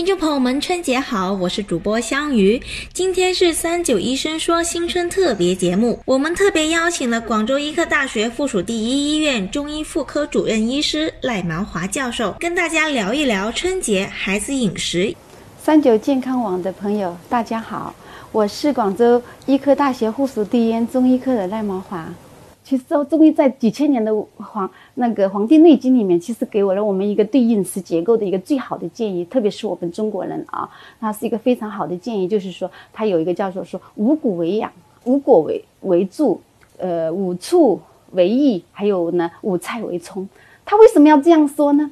[0.00, 1.30] 听众朋友们，春节好！
[1.34, 2.58] 我是主播香鱼。
[2.90, 15.14] 今天是三九医生说新春特别节目，我们特别邀请了广州医科大学附属第一医院中医妇科主任医师赖毛华教授，跟大家聊一聊春节孩子饮食。
[15.62, 17.94] 三九健康网的朋友，大家好，
[18.32, 22.08] 我是广州医科大学附属第一医院中医科的赖毛华。
[22.70, 29.24] 其实，中医在几千年的黄那个《黄帝内经》里面，其实给我了我们一个对饮食结构的一个最好的建议。
[29.24, 30.70] 特别是我们中国人啊，
[31.00, 34.70] 那是一个非常好的建议，就是说，它有一个叫做说五谷为养，
[35.02, 36.40] 五果为为助，
[36.78, 37.80] 呃，五畜
[38.12, 40.28] 为益，还有呢五菜为充。
[40.64, 41.90] 他为什么要这样说呢？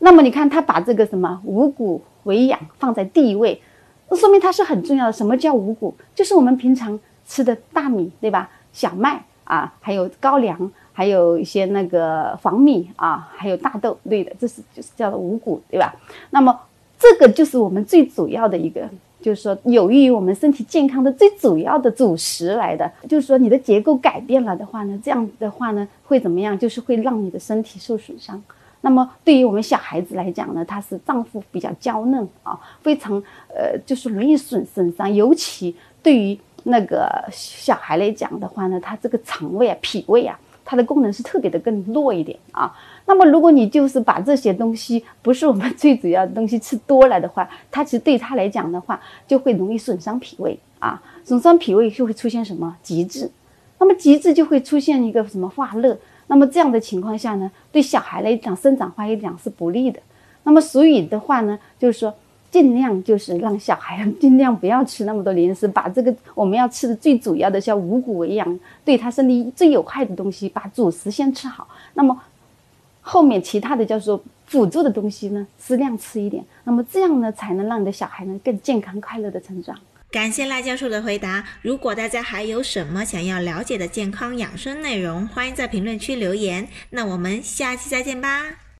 [0.00, 3.62] 那么你看，他把这个什么五谷为养放在第一位，
[4.10, 5.12] 说明它是很重要的。
[5.12, 5.94] 什么叫五谷？
[6.16, 8.50] 就是我们平常吃的大米，对吧？
[8.72, 9.24] 小麦。
[9.46, 15.94] 啊，还有高粱，还有一些那个黄米啊，还有大豆类的，这是就是叫做五谷，对吧？
[16.30, 16.58] 那么
[16.98, 18.88] 这个就是我们最主要的一个，
[19.20, 22.90] 就是说有益于我们身体健康的最主要的主食来的。
[23.08, 26.58] 就是说你的结构改变了的话呢，这样的话呢会怎么样？
[26.58, 28.42] 就是会让你的身体受损伤。
[28.80, 36.36] 那么对于我们小孩子来讲呢，他是脏腑比较娇嫩啊，非常呃就是容易损损伤，尤其对于。
[36.68, 42.74] 那个小孩来讲的话呢，他这个肠胃啊、脾胃啊，它的功能是特别的更弱一点啊。
[43.06, 51.00] 那么如果你就是把这些东西不是我们最主要的东西吃多了的话，它其实对他来讲的话，就会容易损伤脾胃啊。
[51.24, 53.30] 损伤脾胃就会出现什么积滞，
[53.78, 55.96] 那么积滞就会出现一个什么化热。
[56.26, 60.00] 那么这样的情况下呢，对小孩来讲生长发育讲是不利的。
[60.42, 62.12] 那么所以的话呢，就是说。
[62.50, 71.68] 尽量就是让小孩尽量不要吃那么多零食，把这个我们要吃的最主要的像五谷为养，对他身体最有害的东西，把主食先吃好。
[71.94, 72.18] 那么
[73.02, 76.44] 后面其他的叫做辅助的东西呢，适量吃一点。
[76.64, 79.76] 那么这样呢，才能让你的小孩呢更健康快乐的成长。
[80.10, 81.44] 感谢赖教授的回答。
[81.62, 86.68] 如果大家还有什么想要了解的健康养生内容，欢迎在评论区留言。
[86.90, 88.65] 那我们下期再见吧。